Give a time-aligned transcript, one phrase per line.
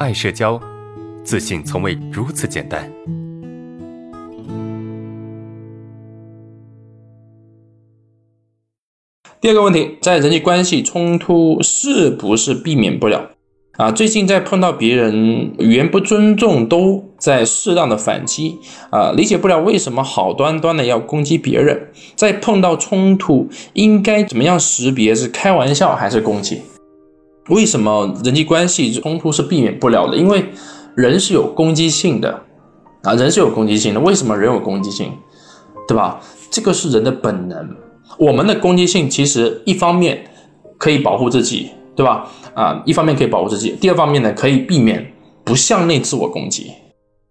[0.00, 0.60] 爱社交，
[1.22, 2.90] 自信从未如此简单。
[9.40, 13.30] 第二个问题，在人际关系冲突是不是避免不了？
[13.76, 18.58] 啊，最近在碰到别人语言不尊重，都在适当的反击
[18.90, 21.90] 啊，理解不了为什么好端端的要攻击别人。
[22.16, 26.62] 在碰到冲突，应该怎么样识别是开玩笑还是攻击？
[27.48, 30.16] 为什么人际关系冲突是避免不了的？
[30.16, 30.46] 因为
[30.94, 32.42] 人是有攻击性的
[33.02, 34.00] 啊，人是有攻击性的。
[34.00, 35.12] 为什么人有攻击性？
[35.86, 36.20] 对吧？
[36.50, 37.76] 这个是人的本能。
[38.18, 40.24] 我们的攻击性其实一方面
[40.78, 42.26] 可以保护自己，对吧？
[42.54, 45.12] 啊，一方面可以保护自己，第二方面呢，可以避免
[45.44, 46.70] 不向内自我攻击。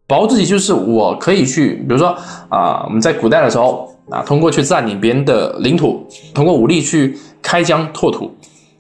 [0.06, 2.16] 保护自己就是我可以去，比如说
[2.50, 8.30] 啊，我们在古代的时候啊，通过去占领别人的领土，通过武力去开疆拓土。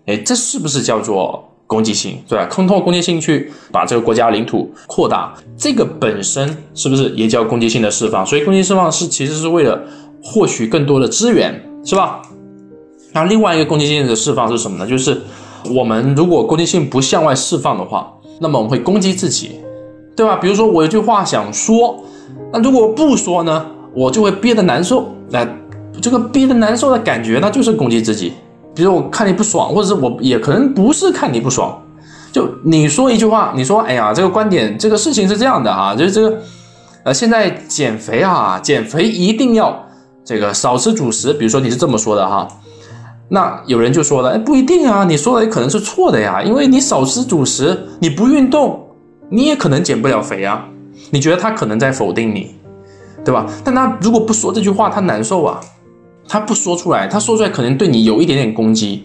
[0.05, 2.45] 哎，这是不是叫做攻击性，对吧？
[2.45, 8.25] 通过攻击性去把这个国家领土扩大，这个本身是不是也叫攻击性的释放？
[8.25, 9.81] 所以攻击释放是其实是为了
[10.22, 12.22] 获取更多的资源，是吧？
[13.14, 14.86] 那另外一个攻击性的释放是什么呢？
[14.86, 15.22] 就是
[15.73, 19.52] 我们如果攻击性不向外释放的话，那么我们会攻击自己，
[20.16, 20.36] 对吧？
[20.36, 22.03] 比如说我有句话想说，
[22.52, 25.47] 那如果不说呢，我就会憋得难受，那
[26.02, 28.33] 这个憋得难受的感觉，那就是攻击自己。
[28.75, 31.79] 比如我看你不爽，或者是我也可能不是看你不爽，
[32.31, 36.38] 就你说一句话，你说哎呀，这个观点，这个事情是这样的哈，就是这个，
[37.03, 39.85] 呃，现在减肥啊，减肥一定要
[40.25, 42.47] 这个少吃主食，比如说你是这么说的哈，
[43.30, 48.87] 那有人就说了，哎，不一定啊，你说的也可能是错的呀，因为你少吃主食，你不运动，
[49.30, 50.65] 你也可能减不了肥啊，
[51.11, 52.55] 你觉得他可能在否定你，
[53.23, 53.45] 对吧？
[53.63, 55.61] 但他如果不说这句话，他难受啊。
[56.27, 59.03] 他不说出来，他说出来可能对你有一点点攻击，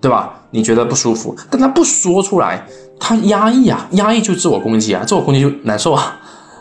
[0.00, 0.32] 对吧？
[0.50, 2.64] 你觉得不舒服，但他不说出来，
[2.98, 6.18] 他压抑啊，压抑就自我攻击啊，自我攻击就难受啊，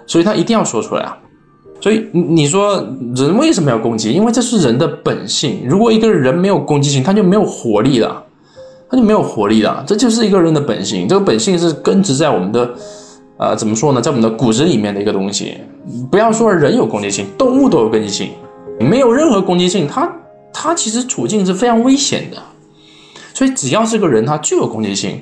[0.07, 1.17] 所以他一定要说出来啊。
[1.79, 2.75] 所以你说
[3.15, 4.11] 人为什么要攻击？
[4.11, 5.61] 因为这是人的本性。
[5.67, 8.23] 如果一个人没有攻击性，他就没有活力了，
[8.89, 9.83] 他就没有活力了。
[9.85, 12.73] 这就是一个人的本性，这个本性是根植在我们的，
[13.38, 15.57] 呃，怎么说呢，在我们的骨子里面的一个东西。
[16.09, 18.29] 不要说人有攻击性，动物都有攻击性。
[18.80, 20.12] 没有任何攻击性，他
[20.53, 22.38] 他其实处境是非常危险的，
[23.34, 25.22] 所以只要是个人，他就有攻击性，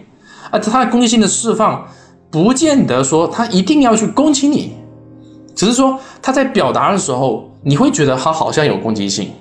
[0.52, 1.86] 啊，他的攻击性的释放，
[2.32, 4.74] 不见得说他一定要去攻击你，
[5.56, 9.32] 只是说他在表达的时候，你会觉得他好像有攻击性，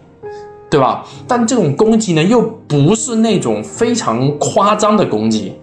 [0.71, 1.05] 对吧？
[1.27, 5.55] 但这种攻击呢，又不是那种非常夸张的攻击，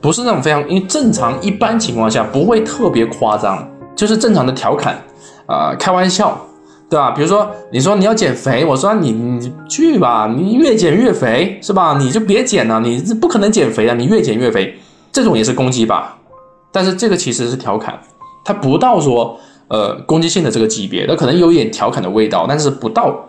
[0.00, 5.02] 不是那种非常，因为正常一般情况下不会特别夸张，就是正常的调侃，
[5.46, 6.40] 啊，开玩笑。
[6.94, 7.10] 对吧？
[7.10, 11.98] 比如说，你说你要减肥，我说你你去吧，你越减越肥，是吧？
[11.98, 14.78] 你就别减了，你不可能减肥啊，你越减越肥，
[15.10, 16.16] 这种也是攻击吧？
[16.70, 17.98] 但是这个其实是调侃，
[18.44, 23.28] 它不到说呃攻击性的这个级别，那可能有一点调侃的味道，但是不到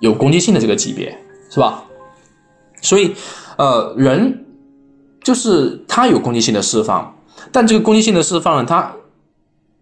[0.00, 1.18] 有攻击性的这个级别，
[1.50, 1.84] 是吧？
[2.82, 3.14] 所以
[3.56, 4.44] 呃人
[5.22, 7.16] 就是他有攻击性的释放，
[7.50, 8.92] 但这个攻击性的释放呢，它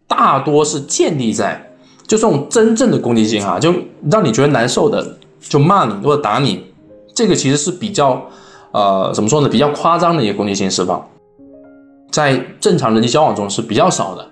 [0.06, 1.63] 大多是建立在。
[2.06, 3.72] 就这种真正的攻击性啊，就
[4.10, 6.62] 让你觉得难受的，就骂你或者打你，
[7.14, 8.22] 这个其实是比较，
[8.72, 9.48] 呃，怎么说呢？
[9.48, 11.02] 比较夸张的一个攻击性释放，
[12.10, 14.28] 在正常人际交往中是比较少的。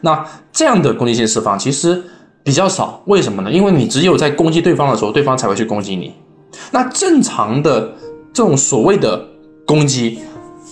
[0.00, 2.02] 那这样的攻击性释放其实
[2.42, 3.52] 比较少，为什么呢？
[3.52, 6.14] 因为你只有在攻击对方的时候，对方才会去攻击你。
[6.70, 7.92] 那正常的
[8.32, 9.22] 这种所谓的
[9.66, 10.20] 攻击，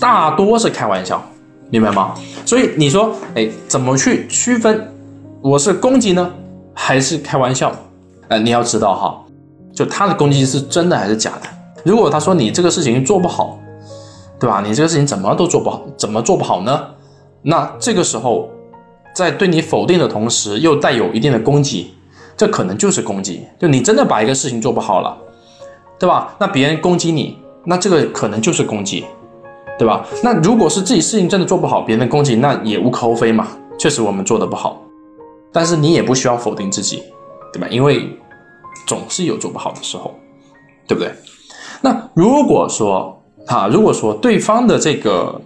[0.01, 1.23] 大多是开玩笑，
[1.69, 2.15] 明白吗？
[2.47, 4.89] 所以你说，哎，怎么去区分？
[5.41, 6.33] 我是攻击呢，
[6.81, 7.73] 还是开玩笑？
[8.29, 9.21] 呃，你要知道哈，
[9.75, 11.49] 就他的攻击是真的还是假的？
[11.85, 13.59] 如果他说你这个事情做不好，
[14.39, 14.63] 对吧？
[14.65, 16.87] 你这个事情怎么都做不好，怎么做不好呢？
[17.43, 18.49] 那这个时候，
[19.13, 21.93] 在对你否定的同时，又带有一定的攻击，
[22.37, 23.45] 这可能就是攻击。
[23.59, 25.19] 就你真的把一个事情做不好了，
[25.99, 26.37] 对吧？
[26.39, 29.05] 那别人攻击你，那这个可能就是攻击，
[29.77, 30.07] 对吧？
[30.23, 33.49] 那如果是自己事情真的做不好，别人攻击，那也无可厚非嘛。
[33.77, 34.81] 确实我们做的不好。
[35.53, 37.03] 但是你也不需要否定自己，
[37.53, 37.67] 对吧？
[37.71, 38.17] 因为
[38.87, 40.15] 总是有做不好的时候，
[40.87, 41.13] 对不对？
[41.81, 45.41] 那如果说啊，如果说对方的这个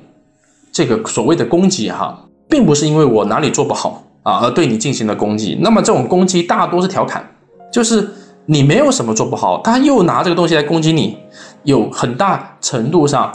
[0.72, 7.24] 这个所谓的攻击哈，并不是因为我哪里做不好啊而对你进行了攻击，那么这种攻击大多是调侃，
[7.72, 8.08] 就是
[8.46, 11.16] 你没有什么做不好，他又拿这个东西来攻击你，
[11.62, 13.32] 有很大程度上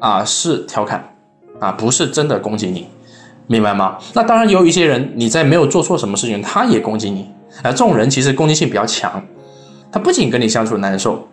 [0.00, 1.14] 啊是调侃
[1.60, 2.88] 啊，不是真的攻击你。
[3.48, 3.98] 明白吗？
[4.14, 7.28] 那当然也有一些人，你在没有做错什么事情，他也攻击你。
[7.62, 9.20] 哎，这种人其实攻击性比较强，
[9.90, 11.26] 他不仅跟你相处难受，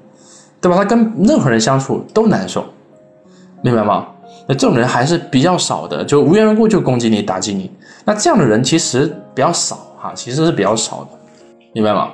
[0.60, 0.78] 对吧？
[0.78, 2.66] 他跟任何人相处都难受，
[3.62, 4.08] 明白吗？
[4.48, 7.70] 那这种人还是比较少的，就无缘无故就攻击你、打击你。
[8.06, 11.10] 那这样的人其实比较少哈，其实是比较少的，
[11.74, 12.10] 明白吗？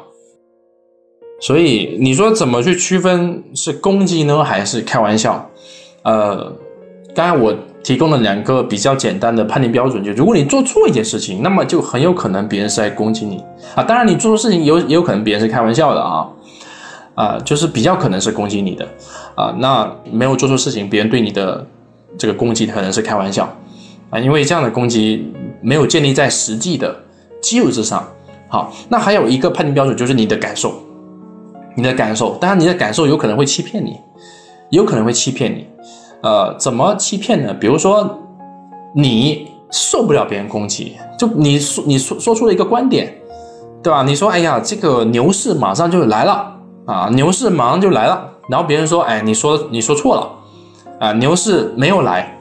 [1.41, 5.49] 所以你说怎么去区分是攻击呢，还是开玩笑？
[6.03, 6.51] 呃，
[7.13, 13.43] 刚才我提供了两个比较简单的判定标准，就如果你做错一件事情，那么就很有可能别人是在攻击你
[13.75, 13.83] 啊。
[13.83, 16.27] 当然，你做错事情有也有可能别人是开玩笑的啊，
[17.15, 18.87] 啊，就是比较可能是攻击你的
[19.35, 19.55] 啊。
[19.59, 21.65] 那没有做错事情，别人对你的
[22.17, 23.51] 这个攻击可能是开玩笑
[24.09, 25.31] 啊，因为这样的攻击
[25.61, 26.95] 没有建立在实际的
[27.41, 28.07] 基础之上。
[28.47, 30.73] 好，那还有一个判定标准就是你的感受。
[31.73, 33.95] 你的感受，当然你的感受有可能会欺骗你，
[34.71, 35.65] 有可能会欺骗你。
[36.21, 37.53] 呃，怎么欺骗呢？
[37.53, 38.19] 比如说，
[38.93, 43.13] 你受不了别人攻击，就你说你说说出了一个观点，
[43.81, 44.03] 对吧？
[44.03, 48.27] 你说，哎呀，这个牛市马上就来了啊，牛市马上就来了。
[48.49, 50.29] 然后别人说，哎，你说你说错了
[50.99, 52.37] 啊，牛市没有来，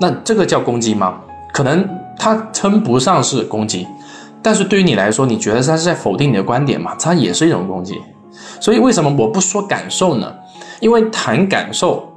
[0.00, 1.20] 那这个叫攻击吗？
[1.52, 3.86] 可能它称不上是攻击，
[4.42, 6.94] 但是对于你来说，你觉得他是在否定你的观点嘛？
[6.98, 8.00] 它也是一种攻击。
[8.60, 10.32] 所以为什么我不说感受呢？
[10.80, 12.08] 因为谈感受，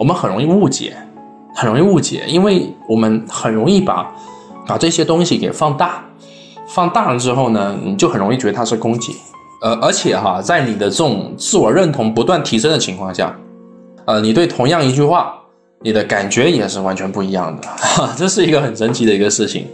[0.00, 0.96] 我们很容易误解，
[1.54, 4.10] 很容易误解，因为我们很容易把
[4.66, 6.02] 把这些东西给放大，
[6.66, 9.14] 放大了之后呢，你就很容易觉得它是攻击。
[9.60, 13.38] 呃，而且哈，在你的这种自我认同不断提升的情况下，
[14.06, 15.34] 呃，你对同样一句话，
[15.82, 19.66] 你的感觉也是完全不一样的，哈 这是一个很神奇的一个事情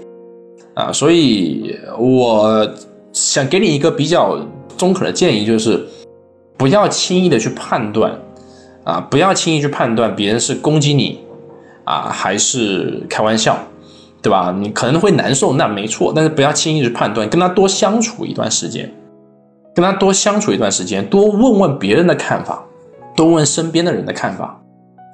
[0.74, 0.92] 啊。
[0.92, 2.68] 所以我
[3.12, 4.36] 想给你一个比较
[4.76, 5.86] 中肯的建议，就是。
[6.58, 8.10] 不要轻易的去判断，
[8.86, 11.18] 啊，不要轻易去判断别人是攻击你，
[11.82, 13.58] 啊，还是开玩笑，
[14.22, 14.54] 对吧？
[14.56, 18.88] 你可能会难受，那没错，但是不要轻易去判断，跟他多相处一段时间，
[19.74, 22.64] 跟他多相处一段时间，多问问别人的看法，
[23.16, 24.56] 多问身边的人的看法，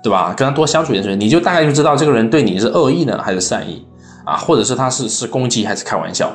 [0.02, 0.34] 对吧？
[0.36, 3.82] 跟他多相处一段时间，你就大概就知道这个人对你是恶意呢，还是善意，
[4.26, 6.30] 啊，或者是他是是攻击还是开玩笑。